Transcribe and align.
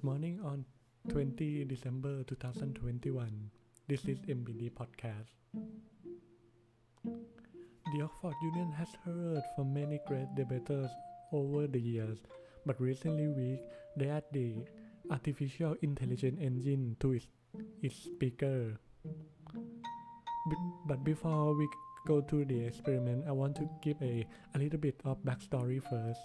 Good 0.00 0.16
morning 0.16 0.40
on 0.40 0.64
20 1.12 1.68
December 1.68 2.24
2021. 2.24 3.12
This 3.86 4.00
is 4.08 4.16
MBD 4.24 4.72
Podcast. 4.72 5.28
The 7.04 8.00
Oxford 8.00 8.32
Union 8.40 8.72
has 8.72 8.88
heard 9.04 9.42
from 9.54 9.74
many 9.74 10.00
great 10.08 10.32
debaters 10.34 10.88
over 11.36 11.66
the 11.66 11.78
years, 11.78 12.16
but 12.64 12.80
recently 12.80 13.28
week 13.28 13.60
they 13.94 14.08
add 14.08 14.24
the 14.32 14.64
artificial 15.10 15.76
intelligence 15.82 16.40
engine 16.40 16.96
to 17.00 17.12
its, 17.12 17.26
its 17.82 17.96
speaker. 17.96 18.80
But 20.88 21.04
before 21.04 21.54
we 21.54 21.68
go 22.06 22.22
to 22.22 22.46
the 22.46 22.64
experiment, 22.64 23.28
I 23.28 23.32
want 23.32 23.54
to 23.56 23.68
give 23.82 24.00
a, 24.00 24.24
a 24.54 24.58
little 24.58 24.80
bit 24.80 24.98
of 25.04 25.22
backstory 25.28 25.84
first. 25.84 26.24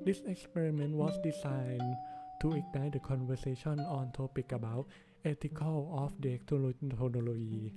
This 0.00 0.22
experiment 0.24 0.96
was 0.96 1.12
designed 1.20 1.94
to 2.40 2.52
ignite 2.52 2.92
the 2.92 2.98
conversation 2.98 3.80
on 3.80 4.12
topic 4.12 4.52
about 4.52 4.86
ethical 5.24 5.92
of 5.98 6.12
the 6.20 6.38
technology. 6.38 7.74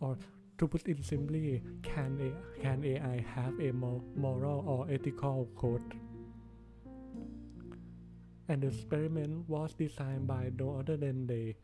Or 0.00 0.16
to 0.58 0.68
put 0.68 0.88
it 0.88 1.04
simply, 1.04 1.62
can, 1.82 2.18
a, 2.20 2.60
can 2.62 2.84
AI 2.84 3.24
have 3.34 3.58
a 3.60 3.72
moral 3.72 4.64
or 4.66 4.90
ethical 4.90 5.48
code? 5.56 5.94
And 8.48 8.62
the 8.62 8.68
experiment 8.68 9.48
was 9.48 9.74
designed 9.74 10.26
by 10.26 10.50
no 10.58 10.78
other 10.80 10.96
than 10.96 11.26
the 11.26 11.54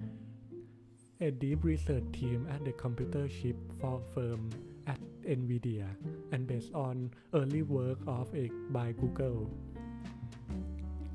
a 1.21 1.31
deep 1.31 1.65
research 1.65 2.05
team 2.13 2.47
at 2.51 2.63
the 2.65 2.73
computer 2.73 3.27
chip 3.27 3.57
firm 4.15 4.51
at 4.87 5.01
NVIDIA 5.27 5.89
and 6.33 6.47
based 6.47 6.73
on 6.75 7.11
early 7.33 7.63
work 7.63 7.99
of 8.07 8.35
it 8.35 8.53
by 8.71 8.93
Google. 8.93 9.51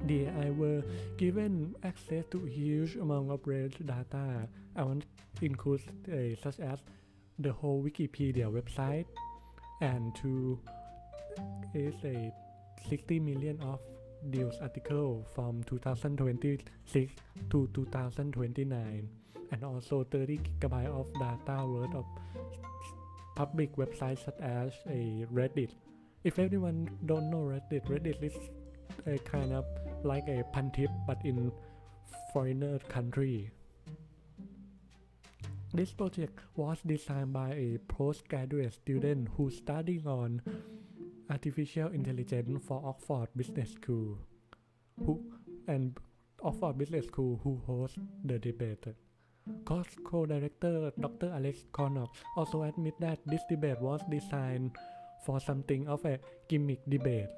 The 0.05 0.26
AI 0.28 0.49
were 0.52 0.84
given 1.18 1.76
access 1.84 2.26
to 2.32 2.46
huge 2.46 2.96
amount 2.96 3.32
of 3.32 3.41
rich 3.46 3.77
data. 3.85 4.48
I 4.76 4.84
want 4.84 5.05
to 5.40 5.46
include 5.46 5.82
uh, 6.08 6.35
such 6.41 6.60
as 6.60 6.80
the 7.40 7.52
whole 7.52 7.84
Wikipedia 7.84 8.49
website 8.52 9.05
and 9.82 10.13
to 10.16 10.60
is 11.74 11.96
a 12.04 12.32
60 12.90 13.20
million 13.20 13.60
of 13.62 13.80
news 14.24 14.55
article 14.62 15.26
from 15.34 15.63
2026 15.63 17.13
to 17.49 17.70
2029 17.74 19.10
and 19.52 19.63
also 19.63 20.04
30 20.04 20.40
gigabyte 20.40 20.88
of 20.88 21.08
data 21.13 21.65
worth 21.65 21.93
of 21.96 22.05
public 23.36 23.76
websites 23.76 24.26
such 24.26 24.40
as 24.40 24.71
a 24.88 25.26
Reddit. 25.34 25.71
If 26.24 26.38
anyone 26.38 26.90
don't 27.05 27.30
know 27.30 27.43
Reddit, 27.49 27.88
Reddit 27.88 28.21
is 28.24 28.36
a 29.08 29.18
kind 29.20 29.54
of 29.54 29.65
like 30.04 30.27
a 30.27 30.44
pantip 30.54 30.90
but 31.07 31.24
in 31.24 31.52
foreigner 32.34 32.80
country. 32.90 33.52
This 35.74 35.93
project 35.93 36.40
was 36.55 36.80
designed 36.85 37.32
by 37.32 37.52
a 37.54 37.80
postgraduate 37.88 38.74
student 38.74 39.30
who 39.38 39.49
studying 39.49 40.05
on 40.05 40.41
artificial 41.30 41.88
intelligence 41.90 42.60
for 42.68 42.84
Oxford 42.84 43.30
Business 43.38 43.71
School, 43.71 44.18
who 45.05 45.24
and 45.68 45.98
Oxford 46.43 46.77
Business 46.77 47.08
School 47.08 47.40
who 47.43 47.62
host 47.65 47.98
the 48.26 48.38
debate. 48.38 48.86
Co-director 49.65 50.91
Dr. 50.99 51.32
Alex 51.34 51.63
Connock 51.71 52.10
also 52.36 52.63
admit 52.63 52.93
that 52.99 53.20
this 53.26 53.41
debate 53.49 53.80
was 53.80 54.02
designed 54.10 54.76
for 55.26 55.40
something 55.40 55.88
of 55.88 56.04
a 56.05 56.20
gimmick 56.49 56.82
debate. 56.90 57.30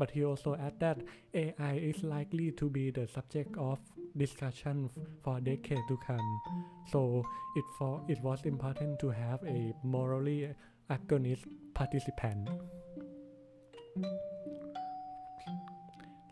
But 0.00 0.10
he 0.10 0.24
also 0.24 0.54
added 0.56 0.80
that 0.80 0.98
AI 1.34 1.74
is 1.74 2.02
likely 2.02 2.52
to 2.52 2.70
be 2.70 2.90
the 2.90 3.06
subject 3.06 3.54
of 3.58 3.78
discussion 4.16 4.88
for 5.22 5.40
decades 5.40 5.82
to 5.88 5.98
come. 6.06 6.40
So 6.90 7.22
it 7.54 7.64
for 7.78 8.00
it 8.08 8.18
was 8.22 8.40
important 8.46 8.98
to 9.00 9.10
have 9.10 9.44
a 9.44 9.74
morally 9.84 10.48
agonist 10.88 11.44
participant. 11.74 12.48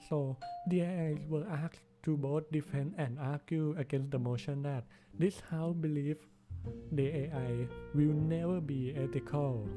So 0.08 0.38
the 0.68 0.80
AI 0.80 1.20
were 1.28 1.44
asked 1.52 1.84
to 2.04 2.16
both 2.16 2.50
defend 2.50 2.94
and 2.96 3.18
argue 3.20 3.76
against 3.76 4.10
the 4.10 4.18
motion 4.18 4.62
that 4.62 4.84
this 5.18 5.40
house 5.50 5.76
believes 5.76 6.24
the 6.92 7.28
AI 7.28 7.68
will 7.94 8.16
never 8.16 8.62
be 8.62 8.96
ethical. 8.96 9.68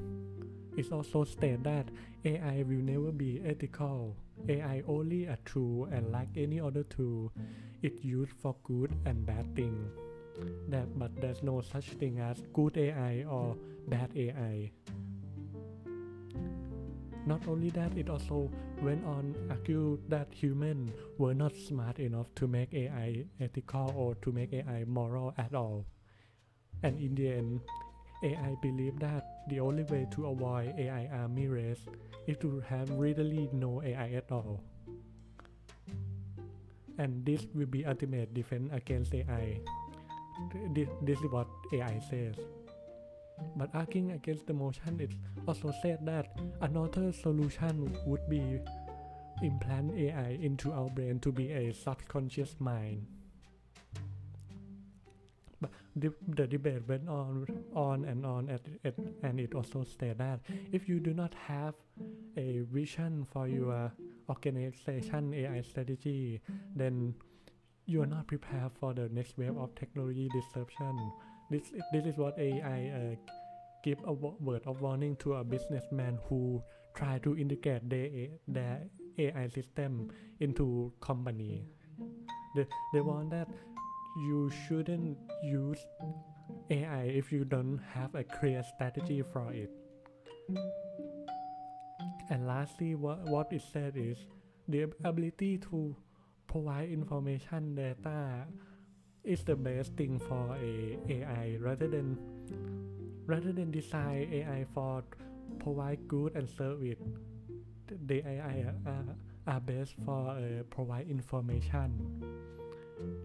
It 0.78 0.92
also 0.92 1.24
states 1.24 1.64
that 1.64 1.90
AI 2.24 2.64
will 2.68 2.84
never 2.84 3.12
be 3.12 3.42
ethical. 3.46 4.16
AI 4.48 4.84
only 4.88 5.26
a 5.26 5.38
tool 5.46 5.86
and 5.92 6.12
like 6.12 6.30
any 6.36 6.60
other 6.60 6.84
tool, 6.84 7.32
it's 7.82 8.04
used 8.04 8.32
for 8.42 8.56
good 8.64 8.92
and 9.06 9.26
bad 9.26 9.56
thing. 9.56 9.90
That 10.70 10.98
but 10.98 11.20
there's 11.20 11.44
no 11.44 11.62
such 11.62 11.90
thing 12.00 12.20
as 12.20 12.42
good 12.54 12.78
AI 12.78 13.26
or 13.30 13.58
bad 13.88 14.12
AI. 14.16 14.72
Not 17.26 17.48
only 17.48 17.70
that, 17.72 17.96
it 17.98 18.10
also 18.10 18.50
went 18.82 19.06
on 19.06 19.36
argue 19.50 20.00
that 20.10 20.34
humans 20.34 20.92
were 21.20 21.36
not 21.36 21.56
smart 21.56 22.00
enough 22.00 22.34
to 22.36 22.48
make 22.48 22.74
AI 22.74 23.26
ethical 23.40 23.94
or 23.96 24.16
to 24.16 24.32
make 24.32 24.54
AI 24.54 24.86
moral 24.88 25.34
at 25.38 25.54
all. 25.54 25.86
And 26.82 27.00
in 27.00 27.14
the 27.14 27.30
end, 27.30 27.62
AI 28.24 28.56
believed 28.62 29.00
that 29.00 29.26
the 29.50 29.60
only 29.60 29.84
way 29.84 30.08
to 30.12 30.28
avoid 30.28 30.74
AI 30.78 31.10
army 31.12 31.48
race 31.48 31.82
is 32.28 32.38
to 32.38 32.62
have 32.62 32.90
really 32.92 33.50
no 33.52 33.82
AI 33.82 34.12
at 34.12 34.32
all. 34.32 34.62
And 36.98 37.26
this 37.26 37.48
will 37.56 37.66
be 37.66 37.86
ultimate 37.86 38.34
defense 38.34 38.70
against 38.72 39.14
AI. 39.16 39.60
This, 40.74 40.88
this 41.02 41.20
is 41.20 41.32
what 41.32 41.48
AI 41.74 42.00
says. 42.10 42.36
But 43.56 43.74
arguing 43.74 44.12
against 44.12 44.46
the 44.46 44.54
motion, 44.54 45.00
it 45.00 45.12
also 45.48 45.74
said 45.82 46.06
that 46.06 46.38
another 46.62 47.12
solution 47.12 47.98
would 48.06 48.30
be 48.30 48.60
implant 49.42 49.98
AI 49.98 50.38
into 50.42 50.72
our 50.72 50.90
brain 50.90 51.20
to 51.20 51.32
be 51.32 51.52
a 51.52 51.74
subconscious 51.74 52.56
mind. 52.60 53.08
The, 55.96 56.14
debate 56.48 56.88
went 56.88 57.10
on, 57.10 57.48
on 57.76 58.06
and 58.06 58.26
on, 58.26 58.50
and 58.50 58.60
it, 58.84 58.98
and 59.24 59.40
it 59.40 59.54
also 59.54 59.84
stated 59.84 60.20
that 60.20 60.40
if 60.72 60.88
you 60.88 61.00
do 61.00 61.14
not 61.14 61.34
have 61.34 61.76
a 62.38 62.64
vision 62.72 63.28
for 63.32 63.48
your 63.48 63.92
organization 64.30 65.34
AI 65.34 65.62
strategy, 65.62 66.40
then 66.76 67.14
you 67.86 68.02
are 68.02 68.06
not 68.06 68.28
prepared 68.28 68.72
for 68.80 68.94
the 68.94 69.10
next 69.10 69.38
wave 69.38 69.58
of 69.58 69.76
technology 69.76 70.30
disruption 70.32 71.12
this 71.52 71.74
this 71.92 72.06
is 72.06 72.16
what 72.16 72.40
AI 72.40 72.80
uh, 72.96 73.16
give 73.84 74.00
a 74.06 74.14
word 74.14 74.64
of 74.66 74.80
warning 74.80 75.18
to 75.18 75.36
a 75.36 75.44
businessman 75.44 76.18
who 76.30 76.64
try 76.96 77.20
to 77.20 77.38
integrate 77.38 77.90
their, 77.90 78.30
their 78.48 78.80
AI 79.18 79.48
system 79.50 80.10
into 80.40 80.94
company. 81.02 81.66
They, 82.56 82.68
they 82.94 83.02
want 83.02 83.32
that 83.32 83.48
you 84.16 84.52
shouldn't 84.68 85.18
use 85.44 85.80
AI 86.70 87.04
if 87.04 87.32
you 87.32 87.46
don't 87.46 87.80
have 87.94 88.16
a 88.16 88.24
clear 88.24 88.64
strategy 88.64 89.22
for 89.22 89.52
it. 89.54 89.70
And 92.30 92.48
lastly, 92.48 92.96
what, 92.96 93.20
what 93.28 93.52
it 93.52 93.62
said 93.74 93.94
is 93.96 94.18
the 94.68 94.88
ability 95.04 95.58
to 95.70 95.96
provide 96.48 96.90
information 96.90 97.76
data 97.76 98.46
is 99.24 99.44
the 99.44 99.56
best 99.56 99.94
thing 99.96 100.20
for 100.20 100.56
a 100.58 100.98
AI 101.10 101.58
rather 101.60 101.88
than 101.88 102.18
rather 103.26 103.52
than 103.52 103.72
design 103.72 104.28
AI 104.32 104.66
for 104.74 105.04
provide 105.60 106.08
good 106.08 106.36
and 106.36 106.50
service. 106.50 107.00
The 108.08 108.26
AI 108.26 108.66
are, 108.86 109.04
are 109.48 109.60
best 109.60 109.96
for 110.06 110.32
uh, 110.32 110.64
provide 110.70 111.08
information, 111.08 112.24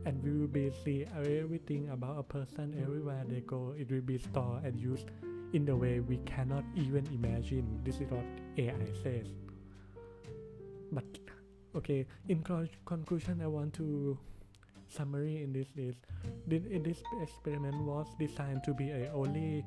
and 0.04 0.22
we 0.22 0.32
will 0.32 0.46
be 0.46 0.70
see 0.84 1.06
everything 1.14 1.88
about 1.90 2.18
a 2.18 2.22
person 2.22 2.74
everywhere 2.82 3.24
they 3.28 3.40
go. 3.40 3.74
It 3.78 3.90
will 3.90 4.00
be 4.00 4.18
stored 4.18 4.64
and 4.64 4.78
used 4.78 5.10
in 5.52 5.64
the 5.64 5.76
way 5.76 6.00
we 6.00 6.18
cannot 6.18 6.64
even 6.74 7.06
imagine. 7.12 7.80
This 7.84 7.96
is 8.00 8.10
what 8.10 8.24
AI 8.56 8.86
says. 9.02 9.26
But 10.92 11.04
okay, 11.74 12.06
in 12.28 12.42
conclusion, 12.84 13.40
I 13.42 13.46
want 13.46 13.74
to 13.74 14.18
summary 14.88 15.42
in 15.42 15.52
this 15.52 15.68
is 15.76 15.96
this 16.46 17.02
experiment 17.22 17.76
was 17.82 18.06
designed 18.18 18.62
to 18.64 18.72
be 18.72 18.90
a 18.90 19.10
only 19.12 19.64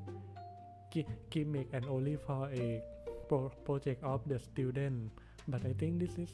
gimmick 1.30 1.68
and 1.74 1.86
only 1.86 2.16
for 2.16 2.50
a 2.52 2.82
pro 3.28 3.50
project 3.66 4.04
of 4.04 4.22
the 4.28 4.40
student 4.40 5.12
but 5.48 5.62
i 5.66 5.74
think 5.74 6.00
this 6.00 6.18
is 6.18 6.30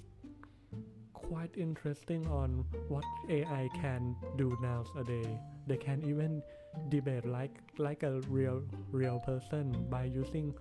quite 1.27 1.57
interesting 1.57 2.25
on 2.27 2.63
what 2.87 3.03
ai 3.29 3.67
can 3.81 4.15
do 4.37 4.55
nowadays. 4.61 5.39
They 5.65 5.77
can 5.77 6.03
even 6.05 6.43
debate 6.89 7.25
like 7.25 7.55
like 7.77 8.03
a 8.03 8.21
real 8.29 8.61
real 8.91 9.19
person 9.19 9.87
by 9.89 10.03
using 10.05 10.53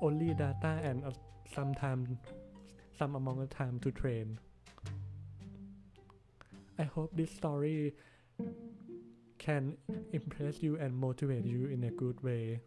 only 0.00 0.32
data 0.34 0.80
and 0.82 1.04
uh, 1.04 1.10
sometimes 1.54 2.08
some 2.98 3.16
amount 3.16 3.42
of 3.42 3.50
time 3.50 3.78
to 3.80 3.90
train. 3.90 4.38
I 6.78 6.84
hope 6.84 7.10
this 7.14 7.30
story 7.30 7.94
can 9.38 9.76
impress 10.12 10.62
you 10.62 10.76
and 10.76 10.96
motivate 10.96 11.44
you 11.44 11.66
in 11.66 11.84
a 11.84 11.90
good 11.90 12.22
way 12.22 12.60